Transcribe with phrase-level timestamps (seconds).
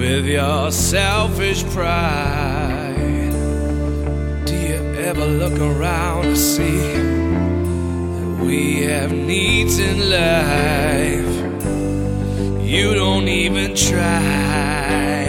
[0.00, 3.32] with your selfish pride?
[4.46, 6.80] Do you ever look around to see
[8.14, 11.34] that we have needs in life?
[12.66, 15.26] You don't even try,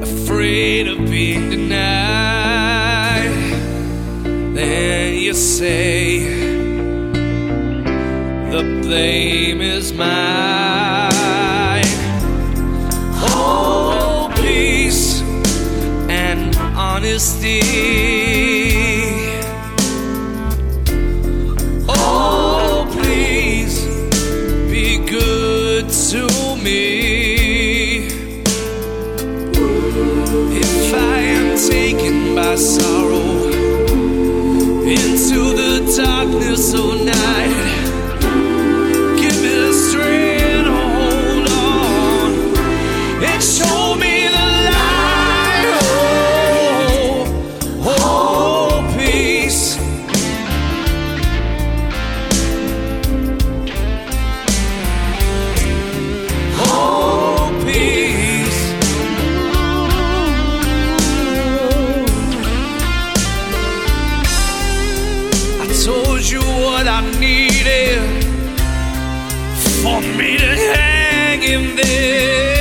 [0.00, 3.34] afraid of being denied.
[4.54, 6.20] Then you say,
[8.54, 10.79] the blame is mine.
[21.88, 23.86] Oh, please
[24.70, 26.28] be good to
[26.62, 28.08] me.
[30.52, 33.48] If I am taken by sorrow
[34.84, 37.69] into the darkness of night.
[66.32, 67.98] You what I needed
[69.82, 72.59] for me to hang in there.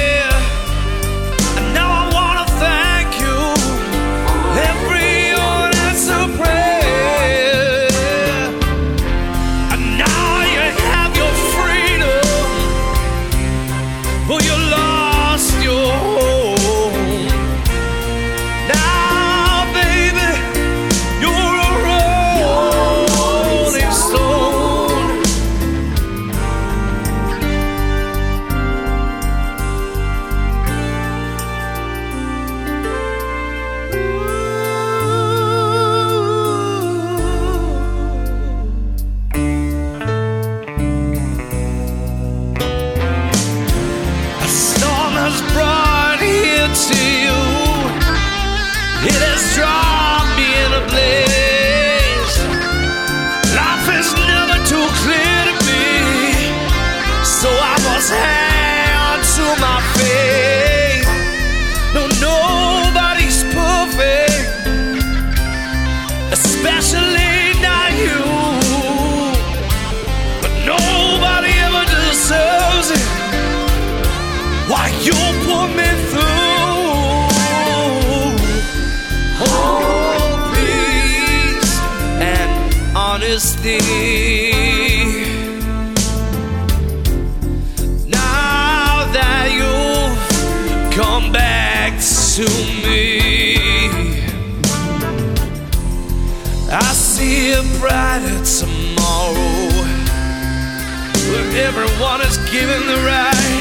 [45.32, 47.40] Has brought here to you.
[49.08, 49.99] It has dropped
[83.30, 83.78] honesty.
[88.08, 91.94] Now that you've come back
[92.34, 92.48] to
[92.84, 93.58] me,
[96.72, 99.36] I see a brighter tomorrow
[101.30, 103.59] where everyone is given the right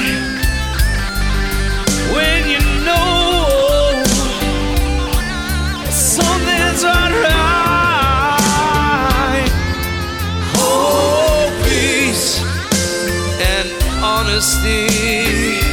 [14.18, 15.67] honesty.